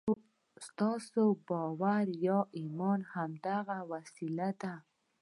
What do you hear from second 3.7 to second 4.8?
وسیله ده